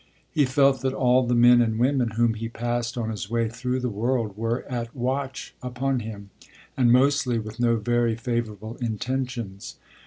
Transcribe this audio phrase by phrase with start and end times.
[0.31, 3.79] He felt that all the men and women whom he passed on his way through
[3.81, 6.31] the world were at watch upon him,
[6.75, 9.75] and mostly with no very favourable intentions.